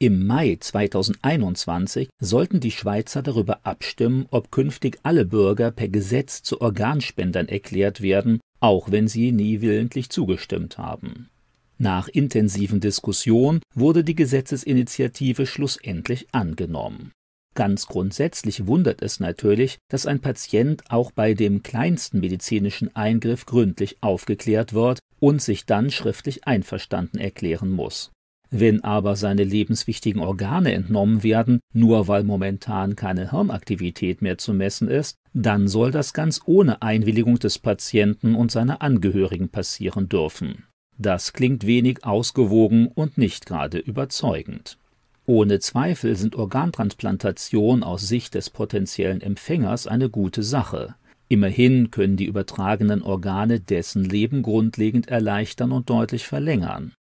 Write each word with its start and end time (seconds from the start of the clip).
Im 0.00 0.28
Mai 0.28 0.56
2021 0.60 2.08
sollten 2.20 2.60
die 2.60 2.70
Schweizer 2.70 3.20
darüber 3.20 3.66
abstimmen, 3.66 4.26
ob 4.30 4.52
künftig 4.52 5.00
alle 5.02 5.24
Bürger 5.24 5.72
per 5.72 5.88
Gesetz 5.88 6.44
zu 6.44 6.60
Organspendern 6.60 7.48
erklärt 7.48 8.00
werden, 8.00 8.38
auch 8.60 8.92
wenn 8.92 9.08
sie 9.08 9.32
nie 9.32 9.60
willentlich 9.60 10.08
zugestimmt 10.08 10.78
haben. 10.78 11.30
Nach 11.78 12.06
intensiven 12.06 12.78
Diskussionen 12.78 13.60
wurde 13.74 14.04
die 14.04 14.14
Gesetzesinitiative 14.14 15.46
schlussendlich 15.46 16.28
angenommen. 16.30 17.10
Ganz 17.56 17.86
grundsätzlich 17.86 18.68
wundert 18.68 19.02
es 19.02 19.18
natürlich, 19.18 19.78
dass 19.90 20.06
ein 20.06 20.20
Patient 20.20 20.84
auch 20.90 21.10
bei 21.10 21.34
dem 21.34 21.64
kleinsten 21.64 22.20
medizinischen 22.20 22.94
Eingriff 22.94 23.46
gründlich 23.46 23.96
aufgeklärt 24.00 24.74
wird 24.74 25.00
und 25.18 25.42
sich 25.42 25.66
dann 25.66 25.90
schriftlich 25.90 26.46
einverstanden 26.46 27.18
erklären 27.18 27.70
muss. 27.70 28.12
Wenn 28.50 28.82
aber 28.82 29.14
seine 29.16 29.44
lebenswichtigen 29.44 30.22
Organe 30.22 30.72
entnommen 30.72 31.22
werden, 31.22 31.60
nur 31.74 32.08
weil 32.08 32.24
momentan 32.24 32.96
keine 32.96 33.30
Hirnaktivität 33.30 34.22
mehr 34.22 34.38
zu 34.38 34.54
messen 34.54 34.88
ist, 34.88 35.16
dann 35.34 35.68
soll 35.68 35.90
das 35.90 36.14
ganz 36.14 36.40
ohne 36.46 36.80
Einwilligung 36.80 37.38
des 37.38 37.58
Patienten 37.58 38.34
und 38.34 38.50
seiner 38.50 38.80
Angehörigen 38.80 39.50
passieren 39.50 40.08
dürfen. 40.08 40.64
Das 40.96 41.34
klingt 41.34 41.66
wenig 41.66 42.04
ausgewogen 42.04 42.88
und 42.88 43.18
nicht 43.18 43.44
gerade 43.44 43.78
überzeugend. 43.78 44.78
Ohne 45.26 45.60
Zweifel 45.60 46.16
sind 46.16 46.34
Organtransplantationen 46.34 47.84
aus 47.84 48.08
Sicht 48.08 48.34
des 48.34 48.48
potenziellen 48.48 49.20
Empfängers 49.20 49.86
eine 49.86 50.08
gute 50.08 50.42
Sache. 50.42 50.94
Immerhin 51.28 51.90
können 51.90 52.16
die 52.16 52.24
übertragenen 52.24 53.02
Organe 53.02 53.60
dessen 53.60 54.04
Leben 54.04 54.40
grundlegend 54.40 55.08
erleichtern 55.08 55.70
und 55.70 55.90
deutlich 55.90 56.26
verlängern 56.26 56.94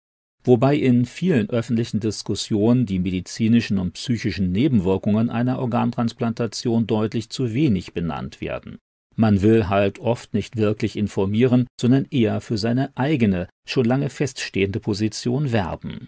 wobei 0.47 0.75
in 0.75 1.05
vielen 1.05 1.49
öffentlichen 1.49 1.99
Diskussionen 1.99 2.85
die 2.85 2.99
medizinischen 2.99 3.77
und 3.77 3.93
psychischen 3.93 4.51
Nebenwirkungen 4.51 5.29
einer 5.29 5.59
Organtransplantation 5.59 6.87
deutlich 6.87 7.29
zu 7.29 7.53
wenig 7.53 7.93
benannt 7.93 8.41
werden. 8.41 8.77
Man 9.15 9.41
will 9.41 9.67
halt 9.67 9.99
oft 9.99 10.33
nicht 10.33 10.57
wirklich 10.57 10.95
informieren, 10.95 11.67
sondern 11.79 12.05
eher 12.11 12.39
für 12.39 12.57
seine 12.57 12.95
eigene, 12.95 13.49
schon 13.67 13.85
lange 13.85 14.09
feststehende 14.09 14.79
Position 14.79 15.51
werben. 15.51 16.07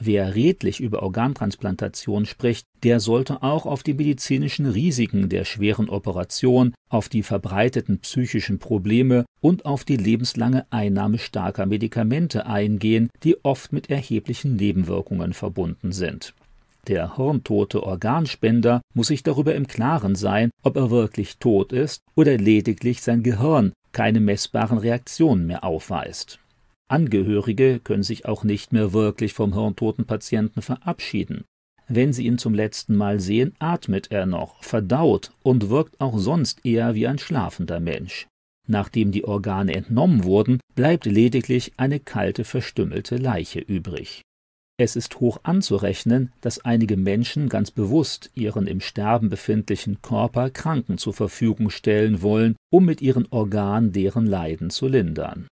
Wer 0.00 0.36
redlich 0.36 0.80
über 0.80 1.02
Organtransplantation 1.02 2.24
spricht, 2.24 2.66
der 2.84 3.00
sollte 3.00 3.42
auch 3.42 3.66
auf 3.66 3.82
die 3.82 3.94
medizinischen 3.94 4.66
Risiken 4.66 5.28
der 5.28 5.44
schweren 5.44 5.88
Operation, 5.88 6.72
auf 6.88 7.08
die 7.08 7.24
verbreiteten 7.24 7.98
psychischen 7.98 8.60
Probleme 8.60 9.24
und 9.40 9.66
auf 9.66 9.84
die 9.84 9.96
lebenslange 9.96 10.66
Einnahme 10.70 11.18
starker 11.18 11.66
Medikamente 11.66 12.46
eingehen, 12.46 13.10
die 13.24 13.44
oft 13.44 13.72
mit 13.72 13.90
erheblichen 13.90 14.54
Nebenwirkungen 14.54 15.32
verbunden 15.32 15.90
sind. 15.90 16.32
Der 16.86 17.16
hirntote 17.16 17.82
Organspender 17.82 18.80
muss 18.94 19.08
sich 19.08 19.24
darüber 19.24 19.54
im 19.54 19.66
Klaren 19.66 20.14
sein, 20.14 20.50
ob 20.62 20.76
er 20.76 20.90
wirklich 20.90 21.38
tot 21.38 21.72
ist 21.72 22.02
oder 22.14 22.38
lediglich 22.38 23.02
sein 23.02 23.22
Gehirn 23.24 23.72
keine 23.92 24.20
messbaren 24.20 24.78
Reaktionen 24.78 25.46
mehr 25.46 25.64
aufweist. 25.64 26.38
Angehörige 26.88 27.80
können 27.80 28.02
sich 28.02 28.24
auch 28.24 28.44
nicht 28.44 28.72
mehr 28.72 28.92
wirklich 28.92 29.34
vom 29.34 29.52
hirntoten 29.52 30.06
Patienten 30.06 30.62
verabschieden. 30.62 31.44
Wenn 31.86 32.12
sie 32.12 32.26
ihn 32.26 32.38
zum 32.38 32.54
letzten 32.54 32.96
Mal 32.96 33.20
sehen, 33.20 33.54
atmet 33.58 34.10
er 34.10 34.26
noch, 34.26 34.62
verdaut 34.62 35.32
und 35.42 35.70
wirkt 35.70 36.00
auch 36.00 36.18
sonst 36.18 36.64
eher 36.64 36.94
wie 36.94 37.06
ein 37.06 37.18
schlafender 37.18 37.80
Mensch. 37.80 38.26
Nachdem 38.66 39.12
die 39.12 39.24
Organe 39.24 39.74
entnommen 39.74 40.24
wurden, 40.24 40.60
bleibt 40.74 41.06
lediglich 41.06 41.72
eine 41.78 42.00
kalte, 42.00 42.44
verstümmelte 42.44 43.16
Leiche 43.16 43.60
übrig. 43.60 44.22
Es 44.80 44.94
ist 44.94 45.18
hoch 45.20 45.40
anzurechnen, 45.42 46.32
dass 46.40 46.64
einige 46.64 46.96
Menschen 46.96 47.48
ganz 47.48 47.70
bewusst 47.70 48.30
ihren 48.34 48.66
im 48.66 48.80
Sterben 48.80 49.28
befindlichen 49.28 50.02
Körper 50.02 50.50
Kranken 50.50 50.98
zur 50.98 51.14
Verfügung 51.14 51.70
stellen 51.70 52.22
wollen, 52.22 52.54
um 52.70 52.84
mit 52.84 53.02
ihren 53.02 53.26
Organen 53.30 53.92
deren 53.92 54.26
Leiden 54.26 54.70
zu 54.70 54.86
lindern. 54.86 55.48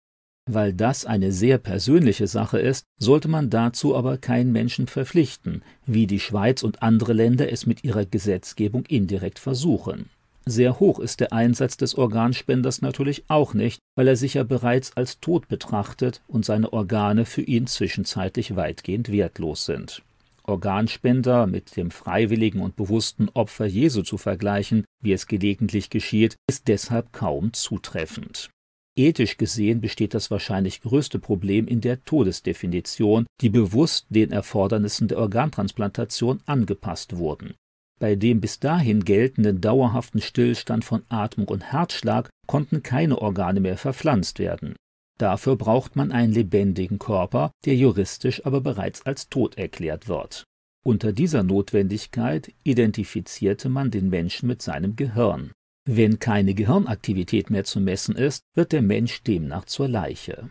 Weil 0.48 0.74
das 0.74 1.06
eine 1.06 1.32
sehr 1.32 1.58
persönliche 1.58 2.28
Sache 2.28 2.60
ist, 2.60 2.86
sollte 3.00 3.28
man 3.28 3.50
dazu 3.50 3.96
aber 3.96 4.18
keinen 4.18 4.52
Menschen 4.52 4.86
verpflichten, 4.86 5.64
wie 5.88 6.06
die 6.06 6.20
Schweiz 6.20 6.62
und 6.62 6.84
andere 6.84 7.14
Länder 7.14 7.52
es 7.52 7.66
mit 7.66 7.84
ihrer 7.84 8.06
Gesetzgebung 8.06 8.86
indirekt 8.86 9.40
versuchen. 9.40 10.10
Sehr 10.46 10.80
hoch 10.80 11.00
ist 11.00 11.22
der 11.22 11.34
Einsatz 11.34 11.78
des 11.78 11.96
Organspenders 11.96 12.84
natürlich 12.84 13.24
auch 13.28 13.56
nicht, 13.56 13.80
weil 13.96 14.08
er 14.08 14.16
sich 14.16 14.36
ja 14.36 14.44
bereits 14.44 14.96
als 14.96 15.20
tot 15.20 15.48
betrachtet 15.48 16.22
und 16.28 16.46
seine 16.46 16.72
Organe 16.72 17.26
für 17.26 17.42
ihn 17.42 17.66
zwischenzeitlich 17.66 18.56
weitgehend 18.56 19.12
wertlos 19.12 19.66
sind. 19.66 20.04
Organspender 20.44 21.48
mit 21.48 21.76
dem 21.76 21.90
freiwilligen 21.90 22.62
und 22.62 22.76
bewussten 22.76 23.30
Opfer 23.34 23.66
Jesu 23.66 24.04
zu 24.04 24.20
vergleichen, 24.20 24.86
wie 25.02 25.14
es 25.14 25.26
gelegentlich 25.26 25.90
geschieht, 25.90 26.36
ist 26.48 26.68
deshalb 26.68 27.12
kaum 27.12 27.54
zutreffend. 27.54 28.52
Ethisch 28.98 29.38
gesehen 29.38 29.82
besteht 29.82 30.14
das 30.14 30.32
wahrscheinlich 30.32 30.82
größte 30.82 31.20
Problem 31.20 31.68
in 31.68 31.82
der 31.82 32.04
Todesdefinition, 32.06 33.26
die 33.42 33.50
bewusst 33.50 34.06
den 34.10 34.32
Erfordernissen 34.32 35.10
der 35.10 35.18
Organtransplantation 35.18 36.40
angepasst 36.46 37.18
wurden. 37.18 37.56
Bei 38.00 38.16
dem 38.16 38.42
bis 38.42 38.60
dahin 38.60 39.04
geltenden 39.04 39.62
dauerhaften 39.62 40.22
Stillstand 40.22 40.86
von 40.86 41.04
Atmung 41.10 41.48
und 41.48 41.72
Herzschlag 41.72 42.30
konnten 42.48 42.84
keine 42.84 43.22
Organe 43.22 43.60
mehr 43.60 43.78
verpflanzt 43.78 44.40
werden. 44.40 44.76
Dafür 45.18 45.56
braucht 45.56 45.96
man 45.96 46.12
einen 46.12 46.34
lebendigen 46.34 47.00
Körper, 47.00 47.52
der 47.66 47.76
juristisch 47.76 48.46
aber 48.46 48.60
bereits 48.62 49.06
als 49.06 49.30
tot 49.30 49.58
erklärt 49.58 50.08
wird. 50.08 50.44
Unter 50.84 51.14
dieser 51.14 51.44
Notwendigkeit 51.44 52.54
identifizierte 52.64 53.70
man 53.70 53.92
den 53.92 54.10
Menschen 54.10 54.48
mit 54.48 54.62
seinem 54.62 54.96
Gehirn. 54.96 55.52
Wenn 55.88 56.18
keine 56.18 56.56
Gehirnaktivität 56.56 57.52
mehr 57.52 57.64
zu 57.64 57.80
messen 57.80 58.16
ist, 58.16 58.42
wird 58.56 58.72
der 58.72 58.82
Mensch 58.82 59.22
demnach 59.22 59.66
zur 59.66 59.88
Leiche. 59.88 60.50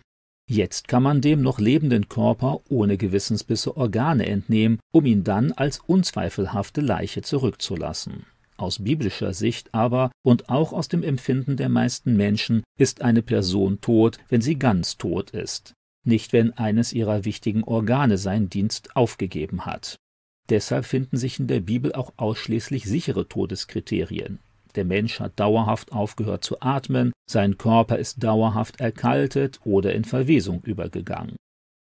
Jetzt 0.49 0.89
kann 0.89 1.03
man 1.03 1.21
dem 1.21 1.43
noch 1.43 1.59
lebenden 1.59 2.09
Körper 2.09 2.61
ohne 2.69 2.97
Gewissensbisse 2.99 3.77
Organe 3.77 4.27
entnehmen, 4.27 4.79
um 4.93 5.07
ihn 5.07 5.25
dann 5.25 5.53
als 5.53 5.81
unzweifelhafte 5.81 6.81
Leiche 6.83 7.23
zurückzulassen. 7.23 8.27
Aus 8.57 8.85
biblischer 8.85 9.35
Sicht 9.35 9.75
aber 9.75 10.13
und 10.23 10.51
auch 10.51 10.73
aus 10.73 10.87
dem 10.87 11.03
Empfinden 11.03 11.57
der 11.57 11.69
meisten 11.69 12.17
Menschen 12.17 12.63
ist 12.79 13.03
eine 13.03 13.23
Person 13.23 13.81
tot, 13.81 14.19
wenn 14.29 14.43
sie 14.43 14.57
ganz 14.57 14.97
tot 14.99 15.31
ist, 15.31 15.73
nicht 16.05 16.33
wenn 16.33 16.53
eines 16.53 16.93
ihrer 16.93 17.25
wichtigen 17.25 17.65
Organe 17.65 18.19
seinen 18.19 18.51
Dienst 18.51 18.95
aufgegeben 18.95 19.67
hat. 19.67 19.97
Deshalb 20.51 20.85
finden 20.85 21.17
sich 21.17 21.41
in 21.41 21.49
der 21.49 21.61
Bibel 21.61 21.93
auch 21.95 22.13
ausschließlich 22.17 22.85
sichere 22.85 23.27
Todeskriterien. 23.27 24.39
Der 24.77 24.85
Mensch 24.85 25.21
hat 25.21 25.39
dauerhaft 25.39 25.93
aufgehört 25.93 26.45
zu 26.45 26.61
atmen, 26.61 27.13
sein 27.31 27.59
Körper 27.59 27.99
ist 27.99 28.23
dauerhaft 28.23 28.81
erkaltet 28.81 29.61
oder 29.65 29.95
in 29.95 30.05
Verwesung 30.05 30.63
übergegangen. 30.65 31.37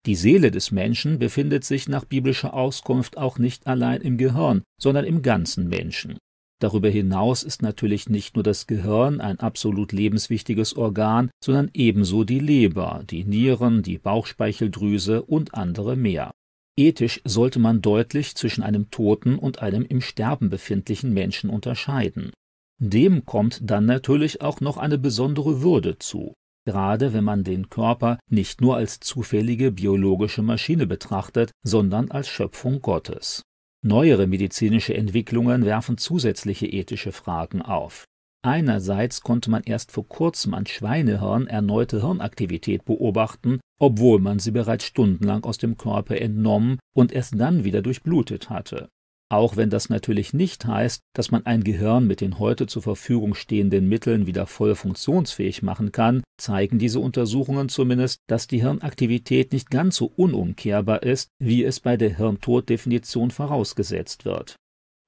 Die 0.05 0.17
Seele 0.17 0.51
des 0.51 0.73
Menschen 0.73 1.19
befindet 1.19 1.65
sich 1.65 1.89
nach 1.89 2.05
biblischer 2.05 2.55
Auskunft 2.55 3.17
auch 3.17 3.39
nicht 3.39 3.67
allein 3.67 4.01
im 4.01 4.19
Gehirn, 4.19 4.63
sondern 4.81 5.05
im 5.05 5.23
ganzen 5.23 5.69
Menschen. 5.69 6.19
Darüber 6.61 6.89
hinaus 6.89 7.43
ist 7.43 7.63
natürlich 7.63 8.09
nicht 8.09 8.37
nur 8.37 8.45
das 8.45 8.67
Gehirn 8.67 9.21
ein 9.21 9.41
absolut 9.41 9.93
lebenswichtiges 9.93 10.77
Organ, 10.77 11.31
sondern 11.43 11.71
ebenso 11.75 12.25
die 12.25 12.39
Leber, 12.39 13.05
die 13.09 13.25
Nieren, 13.25 13.83
die 13.83 13.99
Bauchspeicheldrüse 13.99 15.23
und 15.23 15.55
andere 15.55 15.97
mehr. 15.97 16.33
Ethisch 16.77 17.21
sollte 17.25 17.59
man 17.59 17.83
deutlich 17.83 18.35
zwischen 18.35 18.63
einem 18.63 18.91
toten 18.91 19.39
und 19.39 19.61
einem 19.61 19.85
im 19.85 20.01
Sterben 20.01 20.51
befindlichen 20.51 21.13
Menschen 21.13 21.51
unterscheiden. 21.51 22.31
Dem 22.79 23.25
kommt 23.25 23.61
dann 23.63 23.87
natürlich 23.87 24.41
auch 24.41 24.61
noch 24.61 24.77
eine 24.77 24.99
besondere 24.99 25.63
Würde 25.63 25.99
zu, 25.99 26.35
gerade 26.67 27.13
wenn 27.13 27.25
man 27.25 27.45
den 27.45 27.69
Körper 27.69 28.19
nicht 28.29 28.61
nur 28.61 28.77
als 28.77 29.01
zufällige 29.01 29.73
biologische 29.73 30.43
Maschine 30.43 30.87
betrachtet, 30.87 31.53
sondern 31.63 32.11
als 32.11 32.29
Schöpfung 32.29 32.81
Gottes. 32.81 33.43
Neuere 33.85 34.27
medizinische 34.27 34.95
Entwicklungen 34.95 35.65
werfen 35.65 35.99
zusätzliche 35.99 36.67
ethische 36.67 37.11
Fragen 37.11 37.63
auf. 37.63 38.05
Einerseits 38.45 39.21
konnte 39.21 39.51
man 39.51 39.63
erst 39.63 39.93
vor 39.93 40.09
kurzem 40.09 40.55
an 40.55 40.67
Schweinehirn 40.67 41.47
erneute 41.47 42.01
Hirnaktivität 42.01 42.85
beobachten, 42.85 43.61
obwohl 43.81 44.21
man 44.21 44.41
sie 44.41 44.51
bereits 44.51 44.85
stundenlang 44.85 45.45
aus 45.45 45.59
dem 45.59 45.77
Körper 45.77 46.21
entnommen 46.21 46.79
und 46.95 47.13
erst 47.13 47.39
dann 47.39 47.63
wieder 47.63 47.83
durchblutet 47.83 48.51
hatte. 48.51 48.89
Auch 49.33 49.57
wenn 49.57 49.71
das 49.71 49.89
natürlich 49.89 50.35
nicht 50.35 50.67
heißt, 50.67 51.01
dass 51.15 51.31
man 51.31 51.47
ein 51.47 51.65
Gehirn 51.65 52.07
mit 52.07 52.21
den 52.21 52.39
heute 52.39 52.67
zur 52.67 52.83
Verfügung 52.83 53.35
stehenden 53.35 53.89
Mitteln 53.89 54.27
wieder 54.27 54.47
voll 54.47 54.75
funktionsfähig 54.75 55.63
machen 55.63 55.91
kann, 55.91 56.23
zeigen 56.37 56.79
diese 56.79 57.01
Untersuchungen 57.01 57.71
zumindest, 57.71 58.19
dass 58.27 58.47
die 58.47 58.61
Hirnaktivität 58.61 59.55
nicht 59.55 59.71
ganz 59.71 59.97
so 59.97 60.13
unumkehrbar 60.17 61.03
ist, 61.03 61.31
wie 61.39 61.65
es 61.65 61.81
bei 61.81 61.97
der 61.97 62.15
Hirntoddefinition 62.15 63.31
vorausgesetzt 63.31 64.27
wird. 64.27 64.57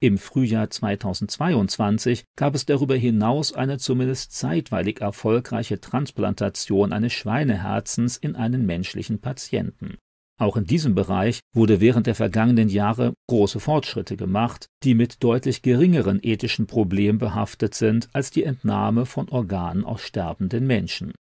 Im 0.01 0.17
Frühjahr 0.17 0.71
2022 0.71 2.23
gab 2.35 2.55
es 2.55 2.65
darüber 2.65 2.95
hinaus 2.95 3.53
eine 3.53 3.77
zumindest 3.77 4.31
zeitweilig 4.31 5.01
erfolgreiche 5.01 5.79
Transplantation 5.79 6.93
eines 6.93 7.13
Schweineherzens 7.13 8.17
in 8.17 8.35
einen 8.35 8.65
menschlichen 8.65 9.21
Patienten. 9.21 9.97
Auch 10.37 10.57
in 10.57 10.65
diesem 10.65 10.95
Bereich 10.95 11.39
wurde 11.53 11.79
während 11.79 12.07
der 12.07 12.15
vergangenen 12.15 12.67
Jahre 12.67 13.13
große 13.27 13.61
Fortschritte 13.61 14.17
gemacht, 14.17 14.67
die 14.83 14.93
mit 14.93 15.23
deutlich 15.23 15.61
geringeren 15.61 16.19
ethischen 16.21 16.67
Problemen 16.67 17.19
behaftet 17.19 17.73
sind 17.73 18.09
als 18.11 18.31
die 18.31 18.43
Entnahme 18.43 19.05
von 19.05 19.29
Organen 19.29 19.85
aus 19.85 20.01
sterbenden 20.01 20.67
Menschen. 20.67 21.13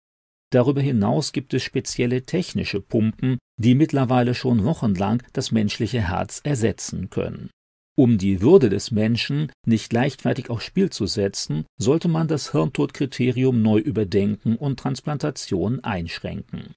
Darüber 0.50 0.80
hinaus 0.80 1.32
gibt 1.32 1.52
es 1.54 1.62
spezielle 1.62 2.22
technische 2.22 2.80
Pumpen, 2.80 3.38
die 3.58 3.74
mittlerweile 3.74 4.34
schon 4.34 4.64
wochenlang 4.64 5.22
das 5.32 5.50
menschliche 5.50 6.08
Herz 6.08 6.40
ersetzen 6.44 7.10
können. 7.10 7.50
Um 7.94 8.16
die 8.16 8.40
Würde 8.40 8.70
des 8.70 8.90
Menschen 8.90 9.52
nicht 9.66 9.92
leichtfertig 9.92 10.48
aufs 10.48 10.64
Spiel 10.64 10.88
zu 10.88 11.06
setzen, 11.06 11.66
sollte 11.78 12.08
man 12.08 12.28
das 12.28 12.52
Hirntodkriterium 12.52 13.60
neu 13.60 13.78
überdenken 13.78 14.56
und 14.56 14.80
Transplantationen 14.80 15.84
einschränken. 15.84 16.74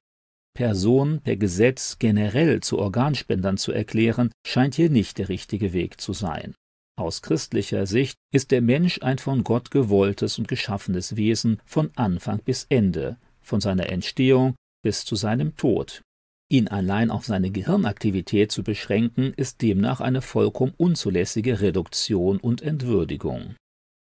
Personen 0.55 1.19
per 1.19 1.35
Gesetz 1.35 1.99
generell 1.99 2.61
zu 2.61 2.79
Organspendern 2.79 3.57
zu 3.57 3.71
erklären, 3.71 4.31
scheint 4.47 4.73
hier 4.73 4.89
nicht 4.89 5.19
der 5.19 5.29
richtige 5.29 5.73
Weg 5.73 6.01
zu 6.01 6.13
sein. 6.13 6.55
Aus 6.97 7.21
christlicher 7.21 7.85
Sicht 7.85 8.15
ist 8.33 8.51
der 8.51 8.61
Mensch 8.61 9.01
ein 9.01 9.17
von 9.17 9.43
Gott 9.43 9.69
gewolltes 9.69 10.39
und 10.39 10.47
geschaffenes 10.47 11.17
Wesen 11.17 11.61
von 11.65 11.91
Anfang 11.95 12.39
bis 12.39 12.65
Ende, 12.69 13.17
von 13.41 13.59
seiner 13.59 13.89
Entstehung 13.89 14.55
bis 14.81 15.03
zu 15.03 15.15
seinem 15.15 15.57
Tod. 15.57 16.01
Ihn 16.49 16.69
allein 16.69 17.11
auf 17.11 17.25
seine 17.25 17.51
Gehirnaktivität 17.51 18.51
zu 18.51 18.63
beschränken, 18.63 19.33
ist 19.35 19.61
demnach 19.61 19.99
eine 19.99 20.21
vollkommen 20.21 20.73
unzulässige 20.77 21.59
Reduktion 21.59 22.37
und 22.37 22.61
Entwürdigung. 22.61 23.55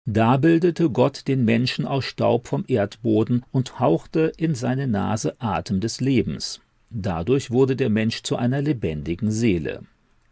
Da 0.06 0.38
bildete 0.38 0.90
Gott 0.90 1.28
den 1.28 1.46
Menschen 1.46 1.86
aus 1.86 2.06
Staub 2.06 2.48
vom 2.48 2.66
Erdboden 2.68 3.46
und 3.52 3.80
hauchte 3.80 4.32
in 4.36 4.56
seine 4.56 4.88
Nase 4.88 5.36
Atem 5.40 5.80
des 5.80 6.02
Lebens. 6.02 6.60
Dadurch 6.90 7.52
wurde 7.52 7.76
der 7.76 7.90
Mensch 7.90 8.24
zu 8.24 8.36
einer 8.36 8.62
lebendigen 8.62 9.32
Seele. 9.32 9.84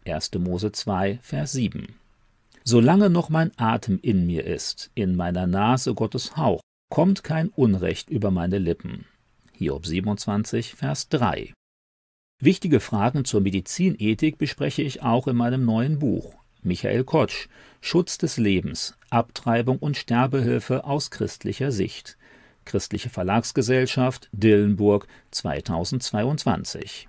1. 0.05 0.31
Mose 0.39 0.71
2, 0.71 1.19
Vers 1.21 1.51
7. 1.51 1.87
Solange 2.63 3.11
noch 3.11 3.29
mein 3.29 3.51
Atem 3.57 3.99
in 4.01 4.25
mir 4.25 4.43
ist, 4.43 4.89
in 4.95 5.15
meiner 5.15 5.45
Nase 5.45 5.93
Gottes 5.93 6.35
Hauch, 6.35 6.61
kommt 6.89 7.23
kein 7.23 7.49
Unrecht 7.49 8.09
über 8.09 8.31
meine 8.31 8.57
Lippen. 8.57 9.05
Hiob 9.53 9.85
27, 9.85 10.73
Vers 10.73 11.09
3. 11.09 11.53
Wichtige 12.41 12.79
Fragen 12.79 13.23
zur 13.23 13.41
Medizinethik 13.41 14.37
bespreche 14.37 14.81
ich 14.81 15.03
auch 15.03 15.27
in 15.27 15.35
meinem 15.35 15.63
neuen 15.63 15.99
Buch. 15.99 16.38
Michael 16.61 17.03
Kotsch 17.03 17.47
Schutz 17.81 18.17
des 18.17 18.37
Lebens, 18.37 18.95
Abtreibung 19.09 19.77
und 19.79 19.97
Sterbehilfe 19.97 20.83
aus 20.83 21.11
christlicher 21.11 21.71
Sicht. 21.71 22.17
Christliche 22.65 23.09
Verlagsgesellschaft, 23.09 24.29
Dillenburg 24.31 25.07
2022 25.31 27.07